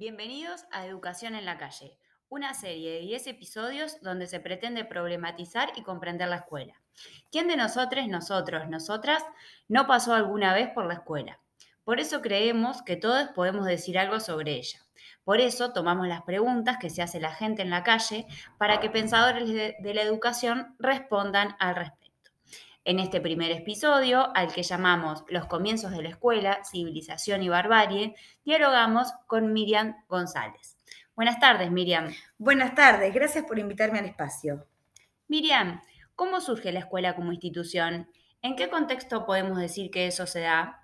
[0.00, 1.98] Bienvenidos a Educación en la Calle,
[2.30, 6.72] una serie de 10 episodios donde se pretende problematizar y comprender la escuela.
[7.30, 9.22] ¿Quién de nosotros, nosotros, nosotras
[9.68, 11.38] no pasó alguna vez por la escuela?
[11.84, 14.78] Por eso creemos que todos podemos decir algo sobre ella.
[15.22, 18.26] Por eso tomamos las preguntas que se hace la gente en la calle
[18.56, 22.09] para que pensadores de, la educación respondan al respecto.
[22.82, 28.14] En este primer episodio, al que llamamos Los comienzos de la escuela, civilización y barbarie,
[28.42, 30.78] dialogamos con Miriam González.
[31.14, 32.10] Buenas tardes, Miriam.
[32.38, 34.66] Buenas tardes, gracias por invitarme al espacio.
[35.28, 35.82] Miriam,
[36.16, 38.08] ¿cómo surge la escuela como institución?
[38.40, 40.79] ¿En qué contexto podemos decir que eso se da?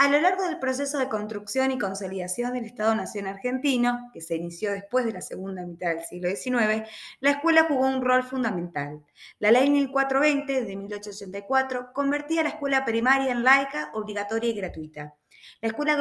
[0.00, 4.70] A lo largo del proceso de construcción y consolidación del Estado-Nación argentino, que se inició
[4.70, 9.04] después de la segunda mitad del siglo XIX, la escuela jugó un rol fundamental.
[9.40, 15.16] La Ley 1420 de 1884 convertía la escuela primaria en laica, obligatoria y gratuita.
[15.60, 15.96] La escuela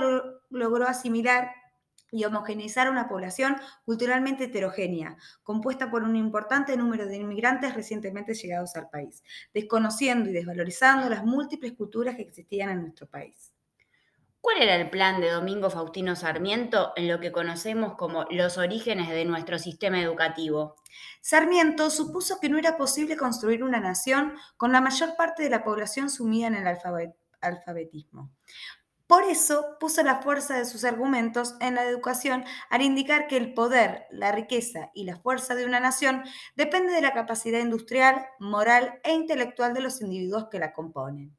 [0.52, 1.50] logró asimilar
[2.12, 8.76] y homogeneizar una población culturalmente heterogénea, compuesta por un importante número de inmigrantes recientemente llegados
[8.76, 9.24] al país,
[9.56, 13.57] desconociendo y desvalorizando las múltiples culturas que existían en nuestro país.
[14.40, 19.10] ¿Cuál era el plan de Domingo Faustino Sarmiento en lo que conocemos como los orígenes
[19.10, 20.76] de nuestro sistema educativo?
[21.22, 25.64] Sarmiento supuso que no era posible construir una nación con la mayor parte de la
[25.64, 26.68] población sumida en el
[27.42, 28.32] alfabetismo.
[29.08, 33.54] Por eso puso la fuerza de sus argumentos en la educación al indicar que el
[33.54, 36.24] poder, la riqueza y la fuerza de una nación
[36.56, 41.38] depende de la capacidad industrial, moral e intelectual de los individuos que la componen.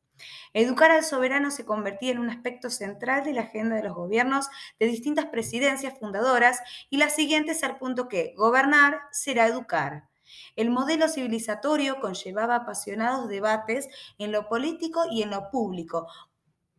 [0.52, 4.48] Educar al soberano se convertía en un aspecto central de la agenda de los gobiernos
[4.78, 6.60] de distintas presidencias fundadoras
[6.90, 10.08] y la siguiente es al punto que gobernar será educar.
[10.56, 13.88] El modelo civilizatorio conllevaba apasionados debates
[14.18, 16.06] en lo político y en lo público,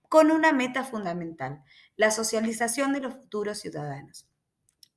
[0.07, 1.63] con una meta fundamental,
[1.95, 4.28] la socialización de los futuros ciudadanos.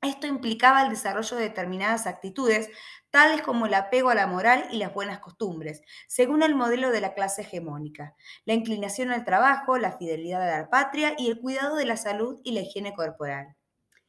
[0.03, 2.69] Esto implicaba el desarrollo de determinadas actitudes,
[3.11, 7.01] tales como el apego a la moral y las buenas costumbres, según el modelo de
[7.01, 11.77] la clase hegemónica, la inclinación al trabajo, la fidelidad a la patria y el cuidado
[11.77, 13.55] de la salud y la higiene corporal.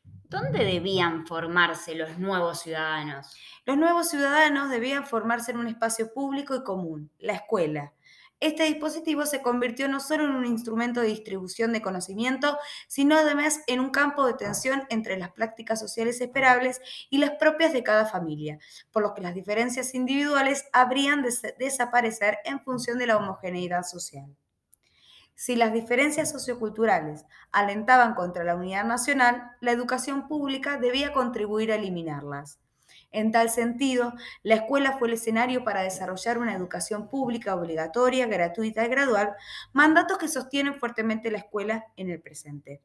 [0.03, 3.27] ¿Dónde debían formarse los nuevos ciudadanos?
[3.67, 7.93] Los nuevos ciudadanos debían formarse en un espacio público y común, la escuela,
[8.39, 12.57] este dispositivo se convirtió no solo en un instrumento de distribución de conocimiento,
[12.87, 17.73] sino además en un campo de tensión entre las prácticas sociales esperables y las propias
[17.73, 18.59] de cada familia,
[18.91, 24.35] por lo que las diferencias individuales habrían de desaparecer en función de la homogeneidad social.
[25.35, 31.75] Si las diferencias socioculturales alentaban contra la unidad nacional, la educación pública debía contribuir a
[31.75, 32.59] eliminarlas.
[33.13, 38.83] En tal sentido, la escuela fue el escenario para desarrollar una educación pública obligatoria, gratuita
[38.83, 39.35] y gradual,
[39.71, 42.81] mandatos que sostienen fuertemente la escuela en el presente.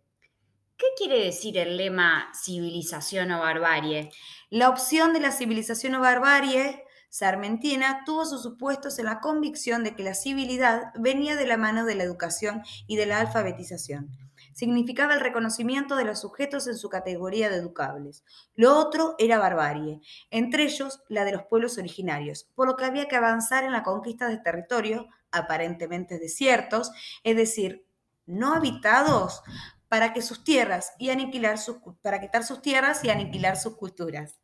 [0.76, 4.10] ¿Qué quiere decir el lema civilización o barbarie?
[4.50, 9.96] La opción de la civilización o barbarie sarmentina tuvo sus supuestos en la convicción de
[9.96, 14.27] que la civilidad venía de la mano de la educación y de la alfabetización
[14.58, 18.24] significaba el reconocimiento de los sujetos en su categoría de educables.
[18.56, 20.00] Lo otro era barbarie,
[20.32, 23.84] entre ellos la de los pueblos originarios, por lo que había que avanzar en la
[23.84, 26.90] conquista de territorios aparentemente desiertos,
[27.22, 27.86] es decir,
[28.26, 29.44] no habitados,
[29.86, 34.40] para que sus tierras y aniquilar sus, para quitar sus tierras y aniquilar sus culturas.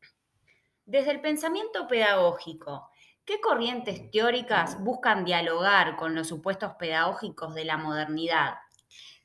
[0.85, 2.89] Desde el pensamiento pedagógico,
[3.25, 8.55] ¿qué corrientes teóricas buscan dialogar con los supuestos pedagógicos de la modernidad?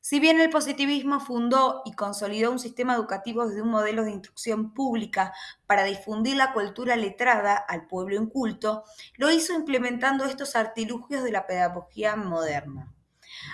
[0.02, 4.74] Si bien el positivismo fundó y consolidó un sistema educativo desde un modelo de instrucción
[4.74, 5.34] pública
[5.68, 8.85] para difundir la cultura letrada al pueblo inculto,
[9.18, 12.94] lo hizo implementando estos artilugios de la pedagogía moderna.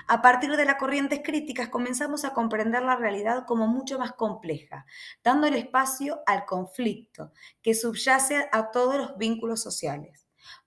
[0.08, 4.86] A partir de las corrientes críticas comenzamos a comprender la realidad como mucho más compleja,
[5.24, 10.25] dando el espacio al conflicto que subyace a todos los vínculos sociales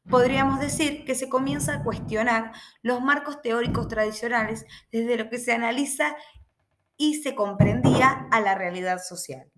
[0.08, 2.52] podríamos decir que se comienza a cuestionar
[2.82, 6.16] los marcos teóricos tradicionales desde lo que se analiza
[6.96, 9.50] y se comprendía a la realidad social.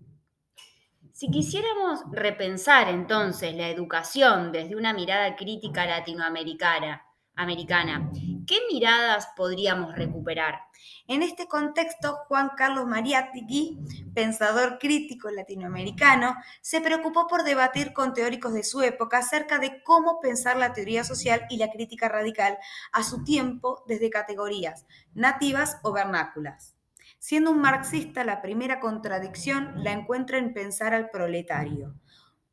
[1.13, 7.03] Si quisiéramos repensar entonces la educación desde una mirada crítica latinoamericana,
[7.35, 8.11] americana,
[8.45, 10.59] ¿qué miradas podríamos recuperar?
[11.07, 13.79] En este contexto, Juan Carlos Mariátegui,
[14.13, 20.19] pensador crítico latinoamericano, se preocupó por debatir con teóricos de su época acerca de cómo
[20.19, 22.57] pensar la teoría social y la crítica radical
[22.91, 26.75] a su tiempo desde categorías nativas o vernáculas.
[27.19, 31.93] Siendo un marxista, la primera contradicción la encuentra en pensar al proletario.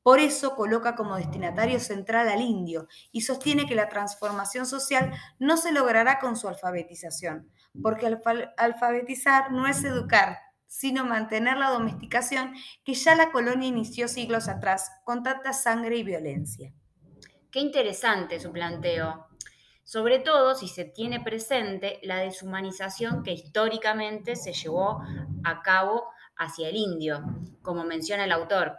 [0.09, 5.59] Por eso coloca como destinatario central al indio y sostiene que la transformación social no
[5.59, 7.53] se logrará con su alfabetización,
[7.83, 8.17] porque
[8.57, 12.55] alfabetizar no es educar, sino mantener la domesticación
[12.87, 16.73] que ya la colonia inició siglos atrás con tanta sangre y violencia.
[17.51, 19.27] Qué interesante su planteo,
[19.85, 25.03] sobre todo si se tiene presente la deshumanización que históricamente se llevó
[25.45, 26.09] a cabo
[26.39, 27.23] hacia el indio,
[27.63, 28.79] como menciona el autor.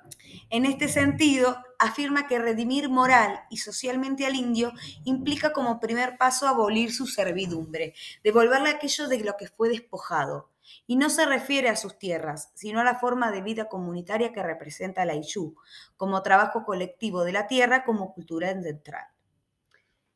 [0.49, 4.71] En este sentido, afirma que redimir moral y socialmente al indio
[5.03, 10.49] implica como primer paso abolir su servidumbre, devolverle aquello de lo que fue despojado.
[10.85, 14.43] Y no se refiere a sus tierras, sino a la forma de vida comunitaria que
[14.43, 15.55] representa la Iyú,
[15.97, 19.05] como trabajo colectivo de la tierra como cultura central.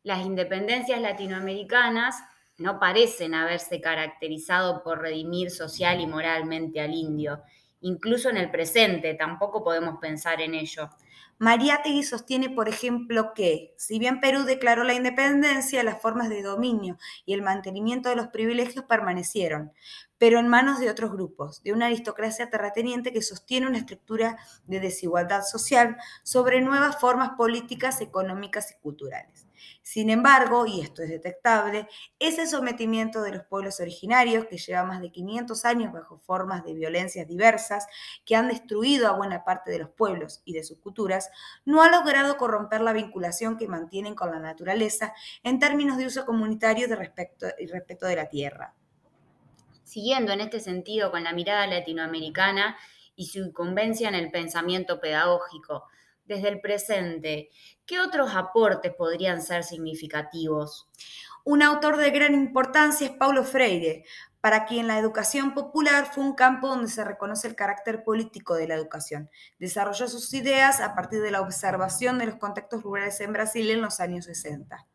[0.04, 2.18] Las independencias latinoamericanas
[2.58, 7.42] no parecen haberse caracterizado por redimir social y moralmente al indio.
[7.82, 10.90] Incluso en el presente tampoco podemos pensar en ello.
[11.40, 16.98] Mariátegui sostiene, por ejemplo, que, si bien Perú declaró la independencia, las formas de dominio
[17.26, 19.74] y el mantenimiento de los privilegios permanecieron,
[20.18, 24.80] pero en manos de otros grupos, de una aristocracia terrateniente que sostiene una estructura de
[24.80, 29.48] desigualdad social sobre nuevas formas políticas, económicas y culturales.
[29.82, 31.88] Sin embargo, y esto es detectable,
[32.20, 36.74] ese sometimiento de los pueblos originarios, que lleva más de 500 años bajo formas de
[36.74, 37.88] violencias diversas,
[38.26, 41.30] que han destruido a buena parte de los pueblos y de sus culturas,
[41.66, 45.14] no ha logrado corromper la vinculación que mantienen con la naturaleza
[45.44, 48.74] en términos de uso comunitario de respeto, y respeto de la tierra.
[49.84, 52.78] Siguiendo en este sentido con la mirada latinoamericana
[53.16, 55.88] y su incumbencia en el pensamiento pedagógico,
[56.26, 57.50] desde el presente,
[57.86, 60.90] ¿qué otros aportes podrían ser significativos?
[61.44, 64.06] Un autor de gran importancia es Paulo Freire,
[64.40, 68.68] para quien la educación popular fue un campo donde se reconoce el carácter político de
[68.68, 69.30] la educación.
[69.58, 73.82] Desarrolló sus ideas a partir de la observación de los contextos rurales en Brasil en
[73.82, 74.86] los años 60.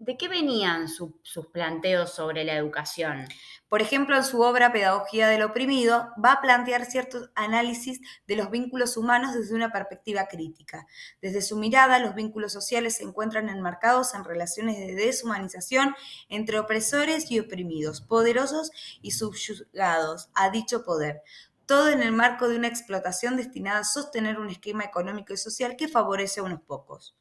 [0.00, 3.28] ¿De qué venían sus planteos sobre la educación?
[3.72, 8.50] Por ejemplo, en su obra Pedagogía del Oprimido, va a plantear ciertos análisis de los
[8.50, 10.86] vínculos humanos desde una perspectiva crítica.
[11.22, 15.94] Desde su mirada, los vínculos sociales se encuentran enmarcados en relaciones de deshumanización
[16.28, 21.22] entre opresores y oprimidos, poderosos y subyugados a dicho poder
[21.64, 25.76] todo en el marco de una explotación destinada a sostener un esquema económico y social
[25.76, 27.16] que favorece a unos pocos.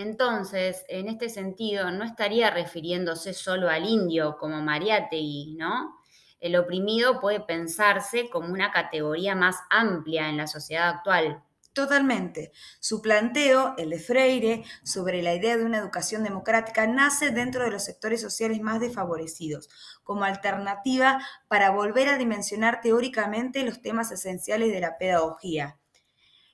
[0.00, 5.94] Entonces, en este sentido, no estaría refiriéndose solo al indio como Mariátegui, ¿no?
[6.40, 11.44] El oprimido puede pensarse como una categoría más amplia en la sociedad actual.
[11.74, 12.50] Totalmente.
[12.80, 17.70] Su planteo, el de Freire, sobre la idea de una educación democrática, nace dentro de
[17.70, 19.68] los sectores sociales más desfavorecidos,
[20.02, 25.78] como alternativa para volver a dimensionar teóricamente los temas esenciales de la pedagogía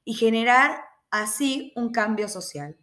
[0.04, 0.80] y generar
[1.12, 2.76] así un cambio social.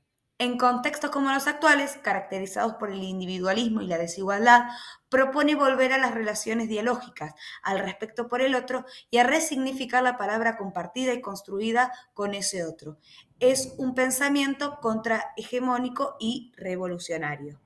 [0.44, 4.64] En contextos como los actuales, caracterizados por el individualismo y la desigualdad,
[5.08, 10.18] propone volver a las relaciones dialógicas, al respeto por el otro y a resignificar la
[10.18, 12.98] palabra compartida y construida con ese otro.
[13.40, 17.62] Es un pensamiento contrahegemónico y revolucionario.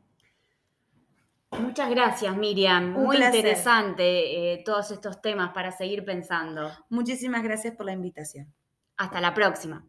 [1.58, 2.92] Muchas gracias, Miriam.
[2.92, 6.70] Muy interesante eh, todos estos temas para seguir pensando.
[6.90, 8.54] Muchísimas gracias por la invitación.
[8.98, 9.84] Hasta la próxima.